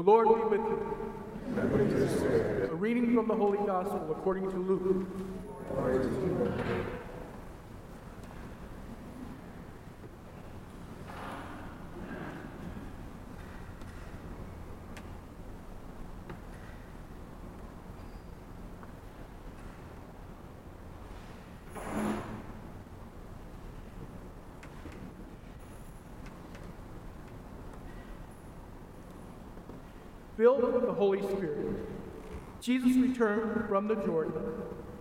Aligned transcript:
The 0.00 0.06
Lord 0.06 0.28
be 0.28 0.56
with 0.56 0.60
you. 0.60 2.70
A 2.72 2.74
reading 2.74 3.14
from 3.14 3.28
the 3.28 3.34
Holy 3.34 3.58
Gospel 3.66 4.10
according 4.12 4.50
to 4.50 4.56
Luke. 4.56 5.06
Filled 30.38 30.72
with 30.72 30.80
the 30.80 30.89
Holy 31.00 31.22
Spirit, 31.22 31.78
Jesus 32.60 32.94
returned 32.94 33.66
from 33.70 33.88
the 33.88 33.94
Jordan 33.94 34.34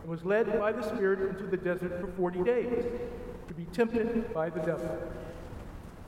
and 0.01 0.09
was 0.09 0.23
led 0.23 0.57
by 0.57 0.71
the 0.71 0.81
Spirit 0.81 1.19
into 1.29 1.45
the 1.45 1.57
desert 1.57 1.99
for 1.99 2.07
40 2.07 2.41
days 2.43 2.85
to 3.49 3.53
be 3.53 3.65
tempted 3.65 4.33
by 4.33 4.49
the 4.49 4.61
devil. 4.61 4.97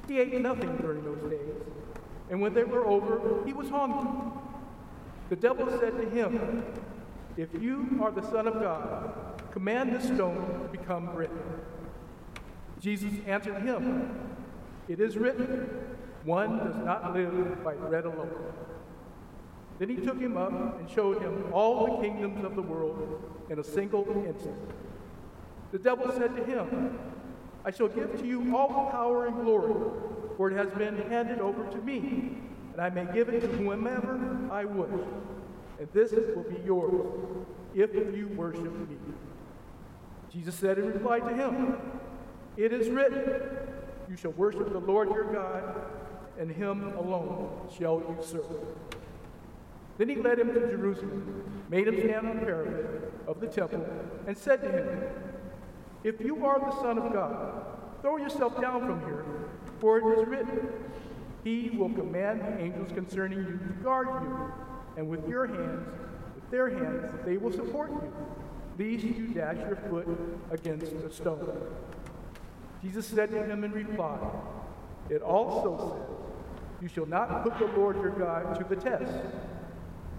He 0.07 0.17
ate 0.17 0.39
nothing 0.39 0.77
during 0.77 1.03
those 1.03 1.29
days, 1.29 1.55
and 2.29 2.39
when 2.39 2.53
they 2.53 2.63
were 2.63 2.85
over, 2.87 3.45
he 3.45 3.51
was 3.51 3.67
hungry. 3.67 4.09
The 5.27 5.35
devil 5.35 5.67
said 5.77 5.97
to 5.97 6.09
him, 6.09 6.63
If 7.35 7.49
you 7.61 7.99
are 8.01 8.11
the 8.11 8.23
Son 8.31 8.47
of 8.47 8.53
God, 8.61 9.43
command 9.51 9.91
this 9.91 10.05
stone 10.05 10.61
to 10.61 10.69
become 10.69 11.07
bread. 11.07 11.31
Jesus 12.79 13.11
answered 13.27 13.61
him, 13.61 14.09
It 14.87 15.01
is 15.01 15.17
written, 15.17 15.69
one 16.23 16.59
does 16.59 16.77
not 16.77 17.13
live 17.13 17.61
by 17.61 17.73
bread 17.73 18.05
alone. 18.05 18.53
Then 19.81 19.89
he 19.89 19.95
took 19.95 20.19
him 20.19 20.37
up 20.37 20.79
and 20.79 20.87
showed 20.87 21.23
him 21.23 21.51
all 21.51 21.87
the 21.87 22.03
kingdoms 22.03 22.45
of 22.45 22.55
the 22.55 22.61
world 22.61 23.19
in 23.49 23.57
a 23.57 23.63
single 23.63 24.05
instant. 24.27 24.55
The 25.71 25.79
devil 25.79 26.11
said 26.11 26.35
to 26.35 26.43
him, 26.43 26.99
I 27.65 27.71
shall 27.71 27.87
give 27.87 28.15
to 28.19 28.27
you 28.27 28.55
all 28.55 28.67
the 28.67 28.91
power 28.91 29.25
and 29.25 29.41
glory, 29.41 29.73
for 30.37 30.51
it 30.51 30.55
has 30.55 30.69
been 30.77 30.97
handed 31.09 31.39
over 31.39 31.63
to 31.71 31.77
me, 31.79 32.37
and 32.73 32.79
I 32.79 32.91
may 32.91 33.11
give 33.11 33.29
it 33.29 33.39
to 33.41 33.47
whomever 33.47 34.47
I 34.51 34.65
wish. 34.65 35.01
And 35.79 35.87
this 35.93 36.11
will 36.11 36.43
be 36.43 36.61
yours 36.63 37.03
if 37.73 37.95
you 37.95 38.27
worship 38.35 38.71
me. 38.87 38.97
Jesus 40.31 40.53
said 40.53 40.77
in 40.77 40.93
reply 40.93 41.21
to 41.21 41.33
him, 41.33 41.77
It 42.55 42.71
is 42.71 42.87
written, 42.87 43.41
You 44.07 44.15
shall 44.15 44.33
worship 44.33 44.71
the 44.71 44.79
Lord 44.79 45.09
your 45.09 45.33
God, 45.33 45.73
and 46.37 46.51
him 46.51 46.93
alone 46.99 47.67
shall 47.75 47.97
you 47.97 48.17
serve. 48.23 48.45
Then 49.97 50.09
he 50.09 50.15
led 50.15 50.39
him 50.39 50.53
to 50.53 50.59
Jerusalem, 50.59 51.43
made 51.69 51.87
him 51.87 51.99
stand 51.99 52.27
on 52.27 52.39
the 52.39 52.45
parapet 52.45 53.11
of 53.27 53.39
the 53.39 53.47
temple, 53.47 53.85
and 54.27 54.37
said 54.37 54.61
to 54.61 54.71
him, 54.71 55.03
If 56.03 56.21
you 56.21 56.45
are 56.45 56.59
the 56.59 56.81
Son 56.81 56.97
of 56.97 57.13
God, 57.13 57.65
throw 58.01 58.17
yourself 58.17 58.59
down 58.59 58.81
from 58.81 58.99
here, 59.01 59.25
for 59.79 59.99
it 59.99 60.19
is 60.19 60.27
written, 60.27 60.69
He 61.43 61.69
will 61.71 61.89
command 61.89 62.41
the 62.41 62.59
angels 62.59 62.91
concerning 62.93 63.39
you 63.39 63.59
to 63.59 63.83
guard 63.83 64.07
you, 64.07 64.51
and 64.97 65.07
with 65.07 65.27
your 65.27 65.47
hands, 65.47 65.87
with 66.35 66.49
their 66.51 66.69
hands, 66.69 67.11
they 67.25 67.37
will 67.37 67.51
support 67.51 67.91
you, 67.91 68.13
lest 68.79 69.03
you 69.03 69.27
dash 69.27 69.57
your 69.57 69.75
foot 69.89 70.07
against 70.51 70.91
a 70.91 71.11
stone. 71.11 71.51
Jesus 72.81 73.05
said 73.05 73.29
to 73.31 73.43
him 73.43 73.63
in 73.63 73.71
reply, 73.71 74.17
It 75.09 75.21
also 75.21 75.77
says, 75.77 76.81
You 76.81 76.87
shall 76.87 77.05
not 77.05 77.43
put 77.43 77.59
the 77.59 77.67
Lord 77.77 77.97
your 77.97 78.11
God 78.11 78.57
to 78.57 78.75
the 78.75 78.81
test. 78.81 79.13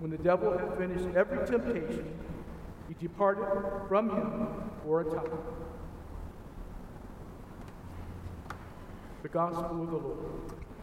When 0.02 0.10
the 0.10 0.18
devil 0.18 0.58
had 0.58 0.76
finished 0.78 1.14
every 1.14 1.46
temptation, 1.46 2.18
he 2.88 2.94
departed 2.94 3.46
from 3.88 4.10
him 4.10 4.48
for 4.82 5.02
a 5.02 5.04
time. 5.04 5.38
The 9.22 9.28
Gospel 9.28 9.82
of 9.84 9.90
the 9.92 9.96
Lord. 9.98 10.18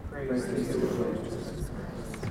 Praise, 0.10 0.46
Praise 0.46 0.70
you, 0.70 0.88
Lord 0.88 1.24
Jesus 1.26 1.70
Christ. 1.70 2.29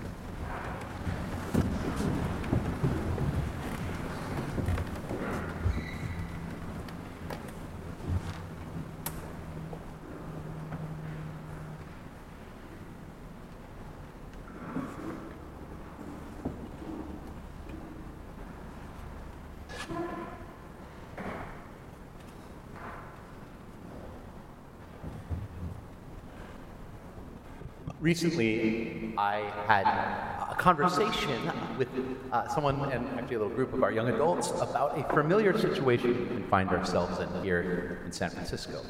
Recently, 28.00 29.12
I 29.18 29.40
had 29.66 29.84
a 29.84 30.54
conversation 30.54 31.50
with 31.76 31.88
uh, 32.30 32.46
someone 32.46 32.80
and 32.92 33.04
actually 33.18 33.36
a 33.36 33.38
little 33.40 33.54
group 33.54 33.72
of 33.72 33.82
our 33.82 33.90
young 33.90 34.08
adults 34.08 34.50
about 34.60 34.96
a 34.96 35.02
familiar 35.12 35.58
situation 35.58 36.36
we 36.36 36.42
find 36.42 36.70
ourselves 36.70 37.18
in 37.18 37.42
here 37.42 38.00
in 38.06 38.12
San 38.12 38.30
Francisco. 38.30 38.82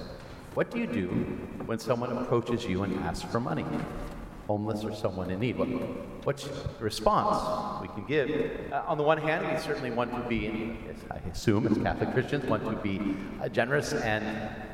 What 0.52 0.70
do 0.70 0.78
you 0.78 0.86
do 0.86 1.08
when 1.64 1.78
someone 1.78 2.12
approaches 2.18 2.66
you 2.66 2.82
and 2.82 2.94
asks 3.00 3.24
for 3.32 3.40
money? 3.40 3.64
Homeless 4.48 4.82
or 4.82 4.94
someone 4.94 5.30
in 5.30 5.40
need? 5.40 5.58
What, 6.24 6.48
response 6.80 7.82
we 7.82 7.88
can 7.88 8.06
give? 8.06 8.72
Uh, 8.72 8.82
on 8.86 8.96
the 8.96 9.04
one 9.04 9.18
hand, 9.18 9.46
we 9.54 9.60
certainly 9.60 9.90
want 9.90 10.10
to 10.10 10.20
be, 10.26 10.74
I 11.10 11.16
assume 11.28 11.66
as 11.66 11.76
Catholic 11.76 12.14
Christians, 12.14 12.46
want 12.46 12.64
to 12.64 12.76
be 12.76 13.14
uh, 13.42 13.50
generous 13.50 13.92
and 13.92 14.24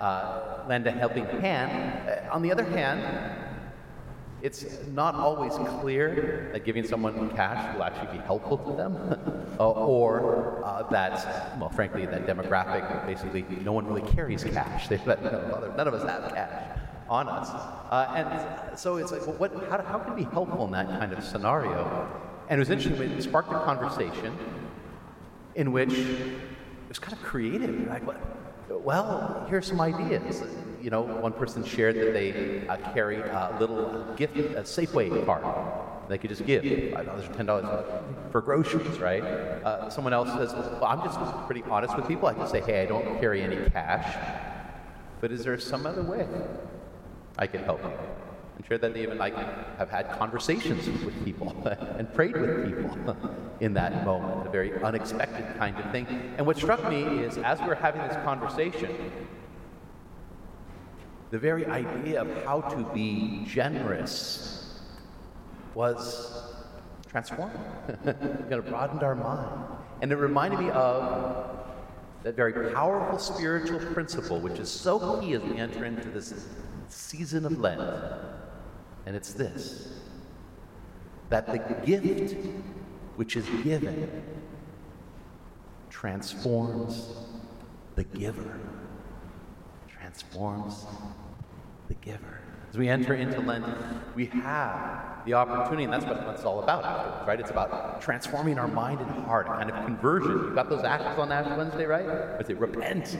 uh, 0.00 0.62
lend 0.69 0.87
a 0.87 0.93
helping 0.93 1.26
hand. 1.26 2.09
Uh, 2.09 2.32
on 2.32 2.41
the 2.43 2.53
other 2.53 2.62
hand, 2.62 3.03
it's 4.43 4.65
not 4.93 5.17
always 5.17 5.55
clear 5.81 6.50
that 6.53 6.65
giving 6.65 6.87
someone 6.87 7.31
cash 7.31 7.75
will 7.75 7.82
actually 7.82 8.17
be 8.17 8.23
helpful 8.25 8.59
to 8.59 8.76
them, 8.76 8.97
uh, 9.59 9.71
or 9.71 10.62
uh, 10.65 10.88
that, 10.91 11.59
well, 11.59 11.71
frankly, 11.71 12.06
that 12.06 12.29
demographic, 12.29 13.06
basically, 13.06 13.44
no 13.65 13.73
one 13.73 13.88
really 13.88 14.09
carries 14.12 14.44
cash. 14.44 14.87
They, 14.88 14.99
none 14.99 15.88
of 15.88 15.94
us 15.94 16.09
have 16.09 16.32
cash 16.32 16.79
on 17.09 17.29
us. 17.29 17.49
Uh, 17.51 18.12
and 18.17 18.79
so 18.79 18.97
it's 18.97 19.12
like, 19.12 19.27
well, 19.27 19.37
what, 19.37 19.53
how, 19.71 19.83
how 19.83 19.99
can 19.99 20.15
we 20.15 20.25
be 20.25 20.31
helpful 20.31 20.65
in 20.67 20.73
that 20.73 20.89
kind 20.89 21.12
of 21.12 21.23
scenario? 21.23 22.09
And 22.49 22.59
it 22.59 22.61
was 22.61 22.71
interesting, 22.71 23.11
it 23.11 23.23
sparked 23.23 23.51
a 23.51 23.61
conversation 23.61 24.37
in 25.55 25.73
which 25.73 25.93
it 25.93 26.39
was 26.89 26.99
kind 26.99 27.12
of 27.12 27.23
creative. 27.23 27.89
Like, 27.89 28.03
well, 28.69 29.47
here's 29.49 29.67
some 29.67 29.81
ideas 29.81 30.43
you 30.85 30.91
know, 30.91 31.01
one 31.01 31.33
person 31.33 31.65
shared 31.65 31.97
that 31.97 32.12
they 32.12 32.69
uh, 32.69 32.77
carry 32.93 33.17
a 33.17 33.57
little 33.59 34.05
gift, 34.17 34.37
a 34.37 34.61
Safeway 34.61 35.25
card. 35.25 35.43
They 36.11 36.19
could 36.19 36.29
just 36.29 36.45
give 36.45 36.62
$5 36.62 36.95
or 36.95 37.33
$10 37.33 38.31
for 38.31 38.43
groceries, 38.43 38.99
right? 38.99 39.23
Uh, 39.23 39.89
someone 39.89 40.12
else 40.12 40.29
says, 40.33 40.53
well, 40.53 40.85
I'm 40.85 41.03
just 41.03 41.19
pretty 41.47 41.62
honest 41.71 41.97
with 41.97 42.07
people. 42.07 42.29
I 42.29 42.35
can 42.35 42.47
say, 42.47 42.61
hey, 42.61 42.83
I 42.83 42.87
don't 42.87 43.19
carry 43.19 43.41
any 43.41 43.57
cash, 43.71 44.15
but 45.23 45.33
is 45.33 45.43
there 45.43 45.59
some 45.59 45.87
other 45.87 46.03
way 46.03 46.29
I 47.39 47.47
can 47.47 47.65
help 47.65 47.83
you? 47.83 47.91
And 48.57 48.67
sure 48.67 48.79
that 48.79 48.95
they 48.95 49.03
even 49.03 49.19
like 49.19 49.35
have 49.79 49.91
had 49.91 50.11
conversations 50.13 50.87
with 51.05 51.25
people 51.25 51.51
and 51.99 52.13
prayed 52.15 52.37
with 52.37 52.67
people 52.67 53.17
in 53.61 53.75
that 53.75 54.05
moment, 54.05 54.47
a 54.47 54.51
very 54.51 54.81
unexpected 54.83 55.57
kind 55.59 55.77
of 55.79 55.91
thing. 55.91 56.07
And 56.37 56.47
what 56.47 56.57
struck 56.57 56.89
me 56.89 57.03
is 57.03 57.39
as 57.39 57.61
we 57.61 57.67
were 57.67 57.75
having 57.75 58.03
this 58.03 58.17
conversation, 58.25 58.91
the 61.31 61.39
very 61.39 61.67
idea 61.67 62.21
of 62.21 62.45
how 62.45 62.61
to 62.61 62.85
be 62.95 63.45
generous 63.45 64.81
was 65.75 66.55
transformed. 67.09 67.59
it 68.05 68.67
broadened 68.69 69.03
our 69.03 69.17
mind. 69.17 69.51
And 70.01 70.13
it 70.13 70.17
reminded 70.17 70.61
me 70.61 70.71
of 70.71 71.59
that 72.23 72.37
very 72.37 72.73
powerful 72.73 73.19
spiritual 73.19 73.81
principle, 73.93 74.41
which 74.41 74.59
is 74.59 74.71
so 74.71 75.21
key 75.21 75.35
as 75.35 75.43
we 75.43 75.59
enter 75.59 75.85
into 75.85 76.09
this 76.11 76.47
season 76.89 77.47
of 77.47 77.59
Lent. 77.59 77.81
And 79.07 79.15
it's 79.15 79.33
this 79.33 79.89
that 81.31 81.47
the 81.47 81.59
gift 81.85 82.37
which 83.17 83.37
is 83.37 83.49
given 83.63 84.23
transforms 85.91 87.09
the 87.97 88.05
giver. 88.05 88.61
Transforms 89.89 90.87
the 91.89 91.95
giver. 91.95 92.41
As 92.71 92.79
we 92.79 92.89
enter 92.89 93.15
into 93.15 93.41
Lent, 93.41 93.65
we 94.15 94.27
have 94.27 95.25
the 95.25 95.35
opportunity, 95.35 95.85
and 95.85 95.93
that's 95.93 96.05
what 96.05 96.19
it's 96.35 96.45
all 96.45 96.63
about 96.63 97.27
right? 97.27 97.41
It's 97.41 97.51
about 97.51 98.01
transforming 98.01 98.59
our 98.59 98.69
mind 98.69 99.01
and 99.01 99.11
heart, 99.25 99.47
kind 99.47 99.71
of 99.71 99.85
conversion. 99.85 100.33
You've 100.33 100.55
got 100.55 100.69
those 100.69 100.85
acts 100.85 101.19
on 101.19 101.33
Ash 101.33 101.47
Wednesday, 101.57 101.87
right? 101.87 102.07
I 102.07 102.43
say, 102.43 102.55
repent, 102.55 103.17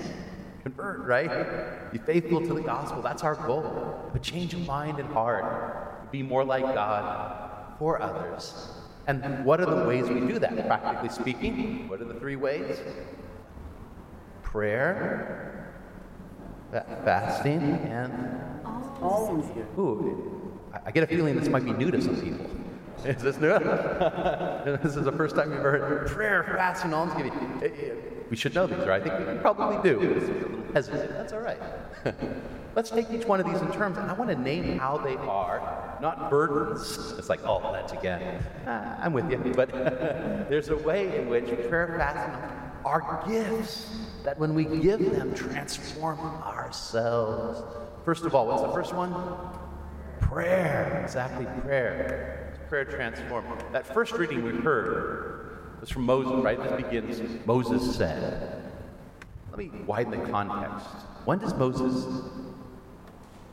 convert, 0.65 1.07
right? 1.07 1.93
Be 1.93 1.99
faithful 1.99 2.41
to 2.41 2.55
the 2.55 2.63
gospel. 2.63 3.03
That's 3.03 3.23
our 3.23 3.37
goal. 3.37 4.11
But 4.13 4.23
change 4.23 4.55
of 4.55 4.67
mind 4.67 4.99
and 4.99 5.09
heart. 5.13 6.11
Be 6.11 6.23
more 6.23 6.45
like 6.45 6.63
God. 6.63 7.77
for 7.79 8.01
others. 8.01 8.71
And 9.07 9.45
what 9.45 9.61
are 9.61 9.67
the 9.67 9.85
ways 9.85 10.09
we 10.09 10.21
do 10.21 10.39
that? 10.39 10.67
Practically 10.67 11.11
speaking, 11.11 11.89
what 11.89 12.01
are 12.01 12.05
the 12.07 12.15
three 12.15 12.37
ways? 12.37 12.81
Prayer, 14.43 15.75
fasting, 17.05 17.61
and 17.63 18.65
Alms. 19.03 19.47
ooh, 19.79 20.49
I- 20.87 20.91
get 20.93 21.03
a 21.03 21.07
feeling 21.07 21.37
this 21.37 21.49
might 21.49 21.65
be 21.65 21.73
new 21.73 21.91
to 21.91 22.01
some 22.01 22.17
people. 22.21 22.47
Is 23.05 23.21
this 23.23 23.37
new? 23.39 23.49
this 24.83 24.97
is 24.97 25.05
the 25.05 25.13
first 25.13 25.35
time 25.37 25.51
you've 25.51 25.59
ever 25.61 25.73
heard 25.73 26.07
prayer, 26.09 26.45
fasting, 26.57 26.93
and 26.93 26.95
almsgiving. 26.95 27.33
We 28.31 28.37
should 28.37 28.55
know 28.55 28.67
these, 28.67 28.79
right? 28.87 29.03
I 29.03 29.05
think 29.05 29.29
we 29.29 29.39
probably 29.39 29.89
do. 29.89 30.01
It's 30.01 30.29
a 30.29 30.33
little 30.33 30.73
hesitant. 30.73 31.11
That's 31.11 31.33
all 31.33 31.41
right. 31.41 31.61
Let's 32.75 32.91
take 32.91 33.09
each 33.11 33.25
one 33.25 33.39
of 33.39 33.47
these 33.47 33.61
in 33.61 33.71
terms, 33.71 33.99
and 33.99 34.11
I 34.11 34.15
want 34.15 34.31
to 34.31 34.37
name 34.37 34.79
how 34.79 34.99
they 34.99 35.15
are, 35.15 35.97
not 36.01 36.29
burdens. 36.29 37.15
It's 37.17 37.29
like, 37.29 37.41
oh, 37.45 37.73
that's 37.73 37.93
again. 37.93 38.43
Ah, 38.67 38.99
I'm 39.01 39.13
with 39.13 39.31
you. 39.31 39.53
But 39.55 39.71
there's 40.49 40.71
a 40.71 40.77
way 40.77 41.17
in 41.17 41.29
which 41.29 41.47
prayer, 41.69 41.95
fasting 41.97 42.65
are 42.85 43.25
gifts 43.27 43.95
that 44.25 44.39
when 44.39 44.55
we 44.55 44.65
give 44.65 45.13
them, 45.13 45.35
transform 45.35 46.19
ourselves. 46.19 47.63
First 48.05 48.25
of 48.25 48.35
all, 48.35 48.47
what's 48.47 48.63
the 48.63 48.73
first 48.73 48.95
one? 48.95 49.15
Prayer. 50.21 51.01
Exactly, 51.05 51.47
prayer. 51.63 52.55
Prayer 52.69 52.85
transform. 52.85 53.45
That 53.73 53.87
first 53.87 54.13
reading 54.13 54.43
we 54.43 54.51
heard 54.51 55.54
was 55.81 55.91
from 55.91 56.05
Moses, 56.05 56.43
right? 56.45 56.63
This 56.63 56.83
begins, 56.83 57.47
Moses 57.47 57.97
said. 57.97 58.73
Let 59.51 59.59
me 59.59 59.71
widen 59.87 60.11
the 60.11 60.29
context. 60.31 60.87
When 61.25 61.39
does 61.39 61.55
Moses 61.55 62.07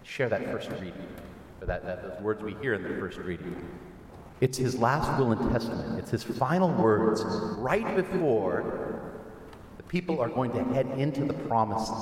share 0.04 0.30
that 0.30 0.46
first 0.46 0.72
reading? 0.72 1.08
Or 1.62 1.68
that, 1.68 1.86
that 1.86 2.02
those 2.02 2.22
words 2.22 2.42
we 2.42 2.56
hear 2.56 2.74
in 2.74 2.84
the 2.84 2.90
first 2.90 3.20
reading? 3.20 3.56
It's 4.42 4.58
his 4.58 4.80
last 4.80 5.20
will 5.20 5.32
and 5.32 5.52
testament. 5.52 6.00
It's 6.00 6.10
his 6.10 6.24
final 6.24 6.70
words 6.70 7.24
right 7.60 7.96
before 7.96 9.12
the 9.78 9.84
people 9.84 10.20
are 10.20 10.30
going 10.30 10.52
to 10.54 10.64
head 10.74 10.88
into 10.98 11.24
the 11.26 11.34
promised 11.34 11.94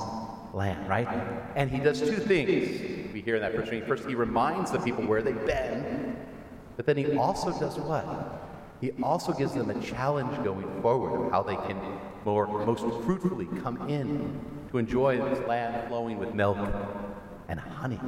land, 0.54 0.88
right? 0.88 1.06
And 1.54 1.70
he 1.70 1.78
does 1.78 2.00
two 2.00 2.16
things 2.16 3.12
we 3.12 3.20
hear 3.20 3.36
in 3.36 3.42
that 3.42 3.54
first 3.54 3.70
reading. 3.70 3.86
First, 3.86 4.06
he 4.06 4.14
reminds 4.14 4.70
the 4.70 4.78
people 4.78 5.04
where 5.04 5.20
they've 5.20 5.46
been, 5.46 6.16
but 6.76 6.86
then 6.86 6.96
he 6.96 7.16
also 7.16 7.50
does 7.58 7.78
what? 7.78 8.49
He 8.80 8.92
also 9.02 9.32
gives 9.32 9.52
them 9.52 9.68
a 9.70 9.80
challenge 9.82 10.42
going 10.42 10.66
forward 10.80 11.26
of 11.26 11.32
how 11.32 11.42
they 11.42 11.56
can 11.56 11.78
more 12.24 12.46
most 12.64 12.82
fruitfully 13.04 13.46
come 13.62 13.88
in 13.88 14.40
to 14.70 14.78
enjoy 14.78 15.16
this 15.18 15.46
land 15.46 15.88
flowing 15.88 16.18
with 16.18 16.34
milk 16.34 16.58
and 17.48 17.58
honey. 17.58 18.00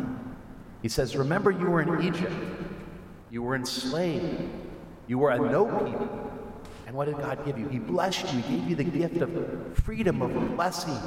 He 0.80 0.88
says, 0.88 1.16
Remember, 1.16 1.50
you 1.50 1.66
were 1.66 1.82
in 1.82 2.02
Egypt, 2.02 2.32
you 3.30 3.42
were 3.42 3.54
enslaved, 3.54 4.48
you 5.06 5.18
were 5.18 5.30
a 5.30 5.38
no 5.38 5.66
people. 5.66 6.30
And 6.86 6.96
what 6.96 7.06
did 7.06 7.16
God 7.16 7.44
give 7.44 7.58
you? 7.58 7.68
He 7.68 7.78
blessed 7.78 8.32
you, 8.32 8.40
He 8.40 8.56
gave 8.56 8.68
you 8.70 8.76
the 8.76 8.84
gift 8.84 9.16
of 9.18 9.76
freedom, 9.84 10.20
of 10.22 10.56
blessing, 10.56 10.98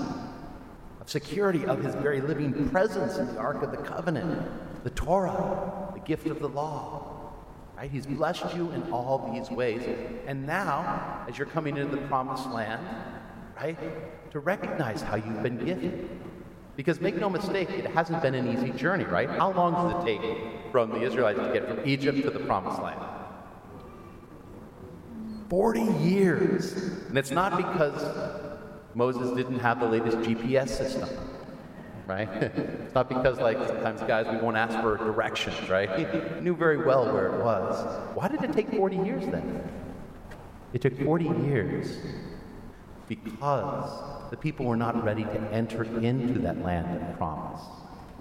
of 1.01 1.09
security, 1.09 1.65
of 1.65 1.83
His 1.83 1.95
very 1.95 2.21
living 2.21 2.69
presence 2.69 3.17
in 3.17 3.27
the 3.27 3.37
Ark 3.37 3.61
of 3.61 3.71
the 3.71 3.77
Covenant, 3.77 4.83
the 4.83 4.89
Torah, 4.91 5.91
the 5.93 5.99
gift 5.99 6.27
of 6.27 6.39
the 6.39 6.49
law. 6.49 7.14
Right? 7.75 7.91
He's 7.91 8.05
blessed 8.05 8.55
you 8.55 8.71
in 8.71 8.83
all 8.91 9.31
these 9.33 9.49
ways. 9.51 9.81
And 10.27 10.45
now, 10.45 11.25
as 11.27 11.37
you're 11.37 11.47
coming 11.47 11.77
into 11.77 11.95
the 11.95 12.01
promised 12.07 12.49
land, 12.49 12.85
right, 13.57 13.77
to 14.31 14.39
recognize 14.39 15.01
how 15.01 15.15
you've 15.15 15.43
been 15.43 15.63
gifted. 15.63 16.09
Because 16.75 16.99
make 16.99 17.15
no 17.15 17.29
mistake, 17.29 17.69
it 17.69 17.87
hasn't 17.87 18.21
been 18.21 18.35
an 18.35 18.47
easy 18.51 18.71
journey, 18.71 19.05
right? 19.05 19.29
How 19.29 19.51
long 19.51 19.73
does 19.73 20.03
it 20.03 20.05
take 20.05 20.71
from 20.71 20.89
the 20.89 21.01
Israelites 21.01 21.39
to 21.39 21.53
get 21.53 21.67
from 21.67 21.79
Egypt 21.85 22.21
to 22.23 22.29
the 22.29 22.39
promised 22.39 22.81
land? 22.81 22.99
40 25.49 25.81
years. 26.03 26.73
And 27.07 27.17
it's 27.17 27.31
not 27.31 27.55
because 27.55 28.03
Moses 28.93 29.35
didn't 29.35 29.59
have 29.59 29.79
the 29.79 29.85
latest 29.85 30.17
GPS 30.17 30.69
system, 30.69 31.09
right? 32.07 32.29
it's 32.29 32.95
not 32.95 33.09
because, 33.09 33.39
like, 33.39 33.57
sometimes 33.67 34.01
guys, 34.01 34.27
we 34.29 34.37
won't 34.37 34.57
ask 34.57 34.79
for 34.81 34.97
directions, 34.97 35.69
right? 35.69 35.89
He 36.35 36.41
knew 36.41 36.55
very 36.55 36.77
well 36.77 37.11
where 37.11 37.27
it 37.27 37.43
was. 37.43 37.85
Why 38.15 38.27
did 38.27 38.43
it 38.43 38.53
take 38.53 38.69
40 38.69 38.97
years 38.97 39.25
then? 39.25 39.63
It 40.73 40.81
took 40.81 40.97
40 40.99 41.25
years 41.25 41.97
because 43.07 44.29
the 44.29 44.37
people 44.37 44.65
were 44.65 44.75
not 44.75 45.03
ready 45.03 45.23
to 45.23 45.39
enter 45.51 45.83
into 45.83 46.39
that 46.39 46.61
land 46.61 47.01
of 47.01 47.17
promise. 47.17 47.61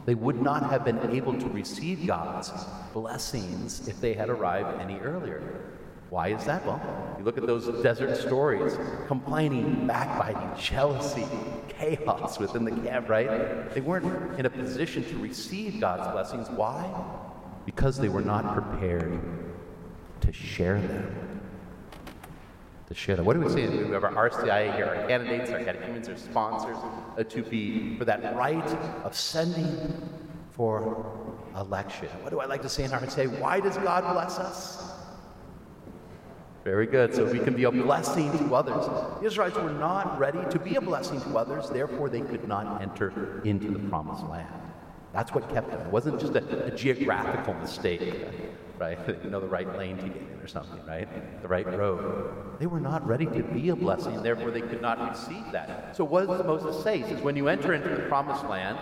They 0.06 0.14
would 0.14 0.40
not 0.42 0.68
have 0.70 0.84
been 0.84 1.10
able 1.10 1.38
to 1.38 1.48
receive 1.48 2.06
God's 2.06 2.52
blessings 2.92 3.88
if 3.88 4.00
they 4.00 4.12
had 4.12 4.28
arrived 4.28 4.80
any 4.80 4.98
earlier. 5.00 5.42
Why 6.14 6.28
is 6.28 6.44
that? 6.44 6.64
Well, 6.64 6.80
you 7.18 7.24
look 7.24 7.38
at 7.38 7.44
those 7.44 7.66
desert 7.82 8.16
stories 8.16 8.78
complaining, 9.08 9.84
backbiting, 9.88 10.48
jealousy, 10.56 11.26
chaos 11.68 12.38
within 12.38 12.64
the 12.64 12.70
camp, 12.70 13.08
rite? 13.08 13.74
They 13.74 13.80
weren't 13.80 14.38
in 14.38 14.46
a 14.46 14.50
position 14.50 15.04
to 15.06 15.18
receive 15.18 15.80
God's 15.80 16.08
blessings. 16.12 16.48
Why? 16.50 16.88
Because 17.66 17.98
they 17.98 18.08
were 18.08 18.20
not 18.20 18.54
prepared 18.54 19.20
to 20.20 20.32
share 20.32 20.80
them 20.80 21.40
to 22.86 22.94
share 22.94 23.16
them. 23.16 23.24
What 23.24 23.34
do 23.34 23.40
we 23.40 23.48
say? 23.48 23.66
We 23.66 23.90
have 23.90 24.04
our 24.04 24.30
RCIA 24.30 24.76
here, 24.76 24.84
our 24.84 25.08
candidates, 25.08 25.50
our 25.50 25.64
catechumens, 25.64 26.08
our 26.08 26.16
sponsors, 26.16 26.76
uh, 27.18 27.24
to 27.24 27.42
be 27.42 27.96
for 27.98 28.04
that 28.04 28.36
right 28.36 28.68
of 29.02 29.16
sending 29.16 30.08
for 30.50 31.12
election. 31.56 32.08
What 32.22 32.30
do 32.30 32.38
I 32.38 32.44
like 32.44 32.62
to 32.62 32.68
say 32.68 32.84
in 32.84 32.92
our 32.92 33.00
RCIA? 33.00 33.40
Why 33.40 33.58
does 33.58 33.78
God 33.78 34.12
bless 34.12 34.38
us? 34.38 34.93
Very 36.64 36.86
good. 36.86 37.14
So 37.14 37.30
we 37.30 37.38
can 37.40 37.54
be 37.54 37.64
a 37.64 37.70
blessing 37.70 38.32
to 38.38 38.54
others. 38.54 38.86
The 39.20 39.26
Israelites 39.26 39.56
were 39.56 39.70
not 39.70 40.18
ready 40.18 40.40
to 40.50 40.58
be 40.58 40.76
a 40.76 40.80
blessing 40.80 41.20
to 41.20 41.36
others, 41.36 41.68
therefore 41.68 42.08
they 42.08 42.22
could 42.22 42.48
not 42.48 42.80
enter 42.80 43.42
into 43.44 43.70
the 43.70 43.78
promised 43.90 44.24
land. 44.24 44.48
That's 45.12 45.32
what 45.32 45.48
kept 45.52 45.70
them. 45.70 45.80
It 45.82 45.92
wasn't 45.92 46.18
just 46.18 46.34
a, 46.34 46.64
a 46.64 46.70
geographical 46.70 47.54
mistake, 47.54 48.26
right? 48.78 48.98
You 49.24 49.30
know 49.30 49.40
the 49.40 49.46
right 49.46 49.68
lane 49.78 49.98
to 49.98 50.08
get 50.08 50.16
in 50.16 50.40
or 50.42 50.48
something, 50.48 50.84
right? 50.86 51.06
The 51.42 51.48
right 51.48 51.66
road. 51.66 52.58
They 52.58 52.66
were 52.66 52.80
not 52.80 53.06
ready 53.06 53.26
to 53.26 53.42
be 53.42 53.68
a 53.68 53.76
blessing, 53.76 54.22
therefore 54.22 54.50
they 54.50 54.62
could 54.62 54.80
not 54.80 55.10
receive 55.10 55.52
that. 55.52 55.94
So 55.94 56.02
what 56.02 56.26
does 56.26 56.44
Moses 56.44 56.82
say? 56.82 56.98
He 56.98 57.04
says, 57.04 57.20
when 57.20 57.36
you 57.36 57.48
enter 57.48 57.74
into 57.74 57.90
the 57.90 58.02
promised 58.08 58.44
land, 58.46 58.78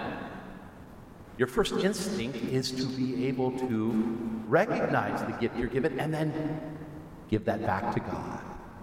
your 1.37 1.49
first 1.49 1.75
instinct 1.75 2.37
is 2.37 2.71
to 2.71 2.85
be 2.85 3.27
able 3.27 3.51
to 3.59 4.17
recognize 4.47 5.21
the 5.23 5.33
gift 5.33 5.57
you're 5.57 5.67
given 5.67 5.99
and 5.99 6.15
then 6.15 6.61
give 7.33 7.47
that 7.47 7.63
back 7.63 7.95
to 7.95 8.01
God. 8.01 8.41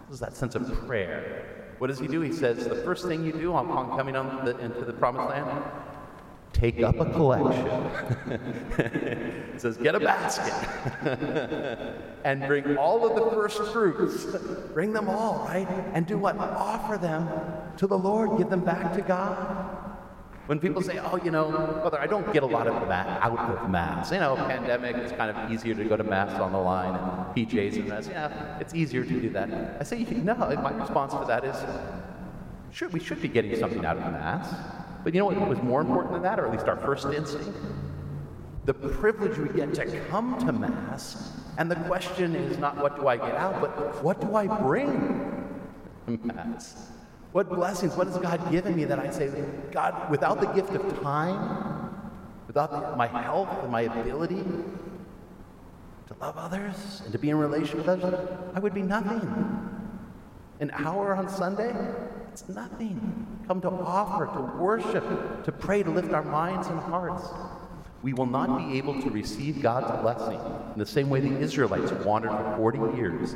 This 0.08 0.15
is 0.15 0.20
that 0.22 0.36
sense 0.36 0.56
of 0.56 0.68
prayer. 0.88 1.46
What 1.77 1.88
does 1.88 2.00
he 2.00 2.08
do? 2.08 2.22
He 2.22 2.34
says, 2.34 2.68
the 2.68 2.77
first 2.77 3.06
thing 3.06 3.24
you 3.24 3.32
do 3.32 3.56
upon 3.56 3.96
coming 3.96 4.15
on 4.15 4.44
the, 4.44 4.58
into 4.58 4.86
the 4.86 4.91
promised 4.91 5.29
land, 5.29 5.63
take 6.51 6.82
up 6.82 7.00
a 7.00 7.06
collection. 7.06 7.68
it 9.53 9.62
says, 9.62 9.77
get 9.77 9.94
a 9.94 10.00
basket 10.00 10.51
and 12.25 12.41
bring 12.48 12.75
all 12.75 13.08
of 13.08 13.24
the 13.24 13.29
first 13.36 13.62
fruits. 13.72 14.25
Bring 14.74 14.94
them 14.94 15.08
all, 15.10 15.46
right? 15.48 15.68
And 15.94 16.08
do 16.08 16.18
what? 16.18 16.36
Offer 16.39 16.98
them 16.98 17.29
to 17.77 17.86
the 17.86 17.98
Lord. 17.98 18.39
Give 18.39 18.50
them 18.50 18.65
back 18.65 18.96
to 18.96 19.01
God. 19.03 19.78
When 20.50 20.60
people 20.60 20.82
say, 20.82 20.98
oh, 20.98 21.18
you 21.18 21.29
know, 21.29 21.51
brother, 21.51 22.00
I 22.00 22.08
don't 22.08 22.34
get 22.34 22.41
a 22.41 22.46
lot 22.48 22.65
of 22.65 22.74
ma- 22.88 23.20
out 23.22 23.38
of 23.38 23.70
mass. 23.70 24.12
You 24.12 24.18
know, 24.18 24.36
pandemic, 24.36 24.96
it's 24.96 25.12
kind 25.12 25.29
of 25.29 25.51
easier 25.51 25.75
to 25.75 25.84
go 25.84 25.96
to 25.96 26.03
mass 26.03 26.39
on 26.41 26.53
the 26.53 26.58
line 26.58 26.96
and 26.96 27.36
PJs 27.36 27.75
and 27.75 27.88
mass. 27.88 28.08
Yeah, 28.08 28.58
it's 28.60 28.74
easier 28.74 29.03
to 29.06 29.22
do 29.22 29.29
that. 29.29 29.77
I 29.79 29.84
say, 29.84 30.00
no, 30.06 30.34
my 30.34 30.72
response 30.72 31.13
to 31.13 31.24
that 31.27 31.46
is, 31.46 31.56
sure, 32.72 32.89
we 32.89 33.00
should 33.00 33.22
be 33.22 33.27
getting 33.27 33.56
something 33.58 33.86
out 33.86 33.98
of 33.98 34.12
mass. 34.12 34.51
But 35.03 35.13
you 35.13 35.20
know 35.20 35.27
what 35.27 35.48
was 35.48 35.62
more 35.62 35.82
important 35.82 36.13
than 36.13 36.24
that, 36.24 36.39
or 36.39 36.48
at 36.48 36.51
least 36.51 36.68
our 36.68 36.77
first 36.77 37.06
instinct? 37.06 37.56
The 38.65 38.74
privilege 38.74 39.38
we 39.38 39.50
get 39.50 39.75
to 39.75 40.00
come 40.08 40.36
to 40.48 40.51
Mass, 40.51 41.32
and 41.60 41.70
the 41.70 41.75
question 41.75 42.36
is 42.36 42.58
not 42.58 42.75
what 42.77 42.96
do 42.96 43.08
I 43.08 43.18
get 43.18 43.36
out, 43.36 43.62
but 43.62 44.03
what 44.03 44.20
do 44.20 44.34
I 44.36 44.48
bring 44.48 45.48
to 46.08 46.20
Mass? 46.24 46.89
What 47.31 47.50
blessings, 47.50 47.95
what 47.95 48.07
has 48.07 48.17
God 48.17 48.51
given 48.51 48.75
me 48.75 48.86
that 48.86 49.00
I 49.00 49.12
say, 49.12 49.29
God, 49.71 50.09
without 50.09 50.41
the 50.41 50.48
gift 50.48 50.71
of 50.71 51.01
time, 51.01 51.91
without 52.48 52.98
my 52.98 53.07
health 53.07 53.50
and 53.62 53.71
my 53.71 53.81
ability 53.81 54.43
to 56.07 56.15
love 56.19 56.38
others 56.38 57.01
and 57.03 57.12
to 57.12 57.19
be 57.19 57.29
in 57.29 57.38
relation 57.38 57.77
with 57.77 57.88
others, 57.88 58.27
I 58.55 58.59
would 58.59 58.74
be 58.74 58.81
nothing. 58.81 59.21
An 60.59 60.71
hour 60.71 61.15
on 61.15 61.29
Sunday, 61.29 61.74
it's 62.31 62.50
nothing. 62.50 63.27
Come 63.48 63.62
to 63.62 63.69
offer, 63.69 64.25
to 64.25 64.57
worship, 64.57 65.43
to 65.43 65.51
pray, 65.51 65.83
to 65.83 65.91
lift 65.91 66.12
our 66.12 66.24
minds 66.24 66.67
and 66.67 66.79
hearts. 66.79 67.27
We 68.01 68.13
will 68.13 68.25
not 68.25 68.57
be 68.57 68.77
able 68.77 69.00
to 69.01 69.09
receive 69.09 69.62
God's 69.62 69.91
blessing 70.01 70.39
in 70.74 70.79
the 70.79 70.86
same 70.86 71.09
way 71.09 71.19
the 71.19 71.38
Israelites 71.39 71.91
wandered 71.91 72.31
for 72.31 72.55
40 72.57 72.98
years 72.98 73.36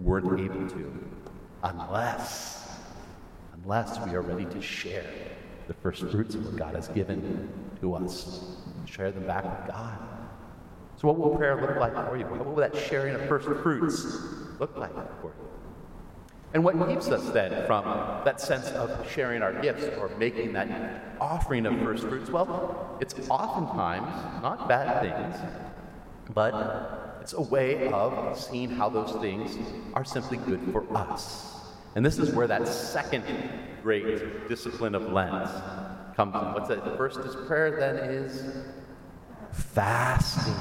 weren't 0.00 0.40
able 0.40 0.68
to, 0.68 1.08
unless, 1.62 2.63
unless 3.64 3.98
we 4.06 4.14
are 4.14 4.20
ready 4.20 4.44
to 4.44 4.60
share 4.60 5.04
the 5.68 5.74
first 5.74 6.02
fruits 6.10 6.34
of 6.34 6.44
what 6.44 6.56
God 6.56 6.74
has 6.74 6.88
given 6.88 7.48
to 7.80 7.94
us. 7.94 8.56
Share 8.84 9.10
them 9.10 9.26
back 9.26 9.44
with 9.44 9.74
God. 9.74 9.98
So, 10.96 11.08
what 11.08 11.18
will 11.18 11.36
prayer 11.36 11.60
look 11.60 11.76
like 11.76 11.94
for 11.94 12.16
you? 12.16 12.24
What 12.26 12.44
will 12.44 12.56
that 12.56 12.76
sharing 12.76 13.14
of 13.14 13.26
first 13.26 13.46
fruits 13.62 14.04
look 14.60 14.76
like 14.76 14.92
for 15.20 15.28
you? 15.28 15.48
And 16.52 16.62
what 16.62 16.74
keeps 16.88 17.08
us 17.08 17.30
then 17.30 17.66
from 17.66 17.84
that 18.24 18.40
sense 18.40 18.68
of 18.68 19.10
sharing 19.10 19.42
our 19.42 19.52
gifts 19.60 19.86
or 19.98 20.08
making 20.18 20.52
that 20.52 21.16
offering 21.20 21.66
of 21.66 21.76
first 21.80 22.04
fruits? 22.04 22.30
Well, 22.30 22.96
it's 23.00 23.14
oftentimes 23.28 24.42
not 24.42 24.68
bad 24.68 25.00
things, 25.02 25.36
but 26.32 27.18
it's 27.20 27.32
a 27.32 27.40
way 27.40 27.88
of 27.88 28.38
seeing 28.38 28.70
how 28.70 28.88
those 28.88 29.12
things 29.20 29.56
are 29.94 30.04
simply 30.04 30.36
good 30.36 30.60
for 30.70 30.84
us. 30.96 31.53
And 31.94 32.04
this 32.04 32.18
is 32.18 32.32
where 32.32 32.46
that 32.46 32.66
second 32.66 33.24
great 33.82 34.48
discipline 34.48 34.94
of 34.94 35.12
Lent 35.12 35.48
comes 36.16 36.34
in. 36.34 36.52
What's 36.52 36.68
that? 36.68 36.84
The 36.84 36.96
first 36.96 37.20
is 37.20 37.36
prayer, 37.46 37.78
then 37.78 37.96
is 37.96 38.64
fasting. 39.52 40.54